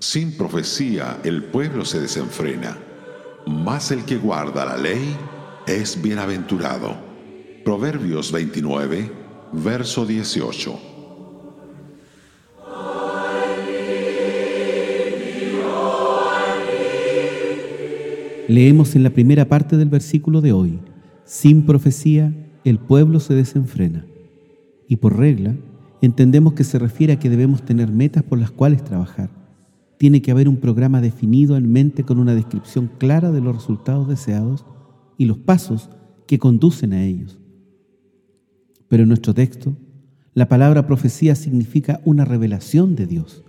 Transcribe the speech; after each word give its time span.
Sin 0.00 0.32
profecía 0.32 1.20
el 1.24 1.44
pueblo 1.44 1.84
se 1.84 2.00
desenfrena, 2.00 2.78
mas 3.46 3.90
el 3.90 4.06
que 4.06 4.16
guarda 4.16 4.64
la 4.64 4.78
ley 4.78 5.14
es 5.66 6.00
bienaventurado. 6.00 6.96
Proverbios 7.66 8.32
29, 8.32 9.12
verso 9.52 10.06
18. 10.06 10.80
Leemos 18.48 18.96
en 18.96 19.02
la 19.02 19.10
primera 19.10 19.44
parte 19.50 19.76
del 19.76 19.90
versículo 19.90 20.40
de 20.40 20.52
hoy, 20.54 20.80
sin 21.26 21.66
profecía 21.66 22.32
el 22.64 22.78
pueblo 22.78 23.20
se 23.20 23.34
desenfrena. 23.34 24.06
Y 24.88 24.96
por 24.96 25.18
regla, 25.18 25.56
entendemos 26.00 26.54
que 26.54 26.64
se 26.64 26.78
refiere 26.78 27.12
a 27.12 27.18
que 27.18 27.28
debemos 27.28 27.62
tener 27.66 27.88
metas 27.92 28.22
por 28.22 28.38
las 28.38 28.50
cuales 28.50 28.82
trabajar. 28.82 29.39
Tiene 30.00 30.22
que 30.22 30.30
haber 30.30 30.48
un 30.48 30.56
programa 30.56 31.02
definido 31.02 31.58
en 31.58 31.70
mente 31.70 32.04
con 32.04 32.18
una 32.18 32.34
descripción 32.34 32.90
clara 32.96 33.32
de 33.32 33.42
los 33.42 33.54
resultados 33.54 34.08
deseados 34.08 34.64
y 35.18 35.26
los 35.26 35.36
pasos 35.36 35.90
que 36.26 36.38
conducen 36.38 36.94
a 36.94 37.04
ellos. 37.04 37.38
Pero 38.88 39.02
en 39.02 39.10
nuestro 39.10 39.34
texto, 39.34 39.76
la 40.32 40.48
palabra 40.48 40.86
profecía 40.86 41.34
significa 41.34 42.00
una 42.06 42.24
revelación 42.24 42.96
de 42.96 43.06
Dios 43.06 43.44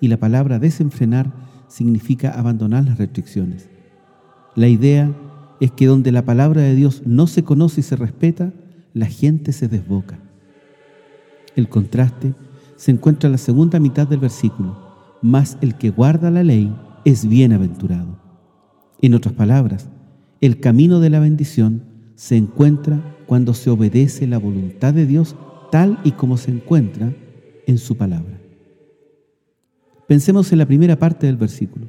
y 0.00 0.08
la 0.08 0.16
palabra 0.16 0.58
desenfrenar 0.58 1.32
significa 1.68 2.32
abandonar 2.32 2.84
las 2.84 2.98
restricciones. 2.98 3.68
La 4.56 4.66
idea 4.66 5.16
es 5.60 5.70
que 5.70 5.86
donde 5.86 6.10
la 6.10 6.24
palabra 6.24 6.62
de 6.62 6.74
Dios 6.74 7.02
no 7.06 7.28
se 7.28 7.44
conoce 7.44 7.82
y 7.82 7.84
se 7.84 7.94
respeta, 7.94 8.52
la 8.92 9.06
gente 9.06 9.52
se 9.52 9.68
desboca. 9.68 10.18
El 11.54 11.68
contraste 11.68 12.34
se 12.74 12.90
encuentra 12.90 13.28
en 13.28 13.32
la 13.32 13.38
segunda 13.38 13.78
mitad 13.78 14.08
del 14.08 14.18
versículo, 14.18 14.85
mas 15.26 15.58
el 15.60 15.74
que 15.74 15.90
guarda 15.90 16.30
la 16.30 16.44
ley 16.44 16.72
es 17.04 17.28
bienaventurado. 17.28 18.16
En 19.02 19.12
otras 19.12 19.34
palabras, 19.34 19.90
el 20.40 20.60
camino 20.60 21.00
de 21.00 21.10
la 21.10 21.18
bendición 21.18 21.82
se 22.14 22.36
encuentra 22.36 23.00
cuando 23.26 23.52
se 23.52 23.68
obedece 23.70 24.28
la 24.28 24.38
voluntad 24.38 24.94
de 24.94 25.04
Dios 25.04 25.34
tal 25.72 25.98
y 26.04 26.12
como 26.12 26.36
se 26.36 26.52
encuentra 26.52 27.12
en 27.66 27.78
su 27.78 27.96
palabra. 27.96 28.40
Pensemos 30.06 30.52
en 30.52 30.58
la 30.58 30.66
primera 30.66 30.96
parte 30.96 31.26
del 31.26 31.36
versículo. 31.36 31.88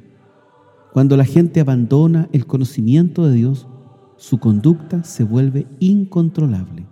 Cuando 0.92 1.16
la 1.16 1.24
gente 1.24 1.60
abandona 1.60 2.28
el 2.32 2.44
conocimiento 2.44 3.24
de 3.28 3.34
Dios, 3.34 3.68
su 4.16 4.38
conducta 4.38 5.04
se 5.04 5.22
vuelve 5.22 5.68
incontrolable. 5.78 6.86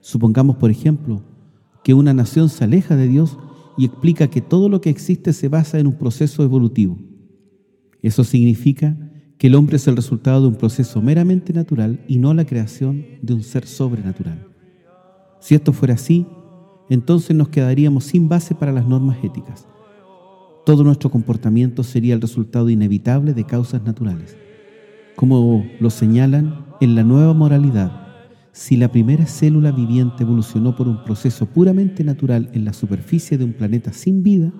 Supongamos, 0.00 0.56
por 0.56 0.70
ejemplo, 0.70 1.22
que 1.82 1.94
una 1.94 2.12
nación 2.12 2.50
se 2.50 2.64
aleja 2.64 2.94
de 2.94 3.08
Dios 3.08 3.38
y 3.76 3.84
explica 3.84 4.28
que 4.28 4.40
todo 4.40 4.68
lo 4.68 4.80
que 4.80 4.90
existe 4.90 5.32
se 5.32 5.48
basa 5.48 5.78
en 5.78 5.86
un 5.86 5.98
proceso 5.98 6.42
evolutivo. 6.42 6.98
Eso 8.02 8.24
significa 8.24 8.96
que 9.38 9.48
el 9.48 9.54
hombre 9.54 9.76
es 9.76 9.86
el 9.86 9.96
resultado 9.96 10.42
de 10.42 10.48
un 10.48 10.54
proceso 10.54 11.02
meramente 11.02 11.52
natural 11.52 12.00
y 12.08 12.18
no 12.18 12.32
la 12.32 12.46
creación 12.46 13.04
de 13.22 13.34
un 13.34 13.42
ser 13.42 13.66
sobrenatural. 13.66 14.46
Si 15.40 15.54
esto 15.54 15.72
fuera 15.72 15.94
así, 15.94 16.26
entonces 16.88 17.36
nos 17.36 17.48
quedaríamos 17.48 18.04
sin 18.04 18.28
base 18.28 18.54
para 18.54 18.72
las 18.72 18.86
normas 18.86 19.18
éticas. 19.22 19.66
Todo 20.64 20.82
nuestro 20.82 21.10
comportamiento 21.10 21.82
sería 21.82 22.14
el 22.14 22.20
resultado 22.20 22.70
inevitable 22.70 23.34
de 23.34 23.44
causas 23.44 23.82
naturales. 23.82 24.36
Como 25.14 25.66
lo 25.80 25.90
señalan 25.90 26.66
en 26.80 26.94
la 26.94 27.04
nueva 27.04 27.34
moralidad, 27.34 28.05
si 28.56 28.78
la 28.78 28.90
primera 28.90 29.26
célula 29.26 29.70
viviente 29.70 30.22
evolucionó 30.22 30.74
por 30.74 30.88
un 30.88 31.04
proceso 31.04 31.44
puramente 31.44 32.02
natural 32.04 32.48
en 32.54 32.64
la 32.64 32.72
superficie 32.72 33.36
de 33.36 33.44
un 33.44 33.52
planeta 33.52 33.92
sin 33.92 34.22
vida, 34.22 34.50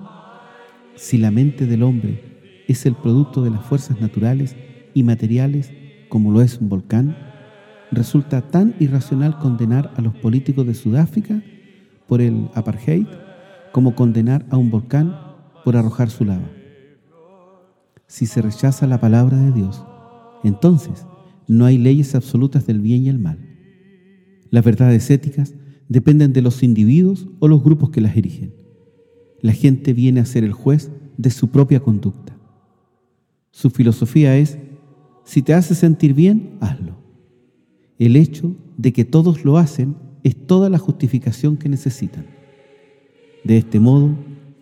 si 0.96 1.16
la 1.16 1.30
mente 1.30 1.64
del 1.64 1.82
hombre 1.82 2.62
es 2.68 2.84
el 2.84 2.94
producto 2.94 3.42
de 3.42 3.48
las 3.48 3.64
fuerzas 3.64 3.98
naturales 3.98 4.54
y 4.92 5.02
materiales 5.02 5.72
como 6.10 6.30
lo 6.30 6.42
es 6.42 6.58
un 6.58 6.68
volcán, 6.68 7.16
resulta 7.90 8.42
tan 8.42 8.74
irracional 8.80 9.38
condenar 9.38 9.90
a 9.96 10.02
los 10.02 10.14
políticos 10.14 10.66
de 10.66 10.74
Sudáfrica 10.74 11.42
por 12.06 12.20
el 12.20 12.50
apartheid 12.52 13.06
como 13.72 13.94
condenar 13.94 14.44
a 14.50 14.58
un 14.58 14.70
volcán 14.70 15.18
por 15.64 15.74
arrojar 15.74 16.10
su 16.10 16.26
lava. 16.26 16.50
Si 18.06 18.26
se 18.26 18.42
rechaza 18.42 18.86
la 18.86 19.00
palabra 19.00 19.38
de 19.38 19.52
Dios, 19.52 19.82
entonces 20.44 21.06
no 21.48 21.64
hay 21.64 21.78
leyes 21.78 22.14
absolutas 22.14 22.66
del 22.66 22.82
bien 22.82 23.02
y 23.02 23.08
el 23.08 23.18
mal. 23.18 23.45
Las 24.50 24.64
verdades 24.64 25.10
éticas 25.10 25.54
dependen 25.88 26.32
de 26.32 26.42
los 26.42 26.62
individuos 26.62 27.28
o 27.38 27.48
los 27.48 27.62
grupos 27.62 27.90
que 27.90 28.00
las 28.00 28.16
erigen. 28.16 28.54
La 29.40 29.52
gente 29.52 29.92
viene 29.92 30.20
a 30.20 30.26
ser 30.26 30.44
el 30.44 30.52
juez 30.52 30.90
de 31.16 31.30
su 31.30 31.50
propia 31.50 31.80
conducta. 31.80 32.36
Su 33.50 33.70
filosofía 33.70 34.36
es, 34.36 34.58
si 35.24 35.42
te 35.42 35.54
hace 35.54 35.74
sentir 35.74 36.14
bien, 36.14 36.56
hazlo. 36.60 36.96
El 37.98 38.16
hecho 38.16 38.54
de 38.76 38.92
que 38.92 39.04
todos 39.04 39.44
lo 39.44 39.56
hacen 39.56 39.96
es 40.22 40.36
toda 40.46 40.68
la 40.68 40.78
justificación 40.78 41.56
que 41.56 41.68
necesitan. 41.68 42.26
De 43.44 43.56
este 43.56 43.80
modo, 43.80 44.14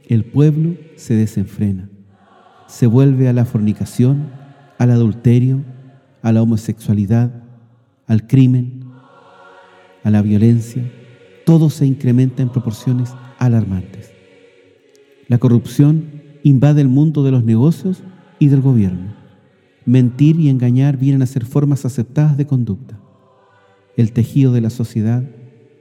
el 0.06 0.24
pueblo 0.24 0.76
se 0.96 1.14
desenfrena, 1.14 1.88
se 2.66 2.86
vuelve 2.86 3.28
a 3.28 3.32
la 3.32 3.44
fornicación, 3.44 4.30
al 4.78 4.90
adulterio, 4.90 5.64
a 6.22 6.32
la 6.32 6.42
homosexualidad, 6.42 7.42
al 8.06 8.26
crimen, 8.26 8.84
a 10.04 10.10
la 10.10 10.22
violencia. 10.22 10.88
Todo 11.44 11.70
se 11.70 11.86
incrementa 11.86 12.42
en 12.42 12.50
proporciones 12.50 13.12
alarmantes. 13.38 14.12
La 15.26 15.38
corrupción 15.38 16.22
invade 16.42 16.82
el 16.82 16.88
mundo 16.88 17.24
de 17.24 17.32
los 17.32 17.42
negocios 17.42 18.04
y 18.38 18.48
del 18.48 18.60
gobierno. 18.60 19.14
Mentir 19.86 20.38
y 20.38 20.48
engañar 20.48 20.98
vienen 20.98 21.22
a 21.22 21.26
ser 21.26 21.44
formas 21.44 21.84
aceptadas 21.84 22.36
de 22.36 22.46
conducta. 22.46 23.00
El 23.96 24.12
tejido 24.12 24.52
de 24.52 24.60
la 24.60 24.70
sociedad 24.70 25.24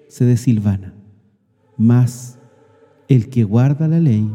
se 0.07 0.25
desilvana, 0.25 0.93
mas 1.77 2.39
el 3.07 3.29
que 3.29 3.43
guarda 3.43 3.87
la 3.87 3.99
ley 3.99 4.29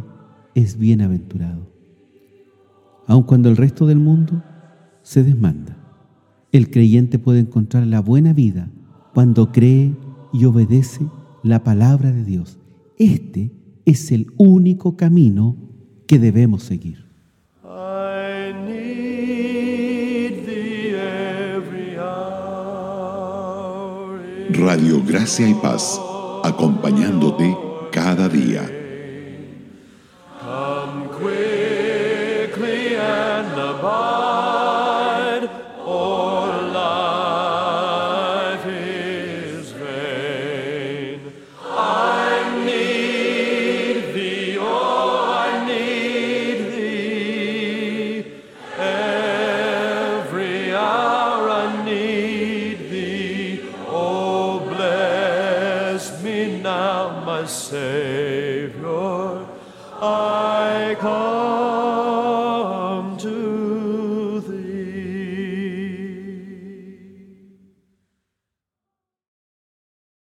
es 0.55 0.79
bienaventurado. 0.79 1.69
Aun 3.07 3.23
cuando 3.23 3.49
el 3.49 3.57
resto 3.57 3.87
del 3.87 3.99
mundo 3.99 4.43
se 5.03 5.23
desmanda, 5.23 5.77
el 6.53 6.71
creyente 6.71 7.19
puede 7.19 7.41
encontrar 7.41 7.87
la 7.87 8.01
buena 8.01 8.33
vida 8.33 8.71
cuando 9.19 9.51
cree 9.51 9.97
y 10.33 10.45
obedece 10.45 11.05
la 11.43 11.65
palabra 11.65 12.13
de 12.13 12.23
Dios. 12.23 12.57
Este 12.99 13.51
es 13.85 14.13
el 14.13 14.29
único 14.37 14.97
camino 14.97 15.57
que 16.07 16.21
debemos 16.21 16.63
seguir. 16.63 17.05
Radio 24.51 25.03
Gracia 25.05 25.49
y 25.49 25.55
Paz, 25.55 26.01
acompañándote 26.45 27.68
say 57.49 58.28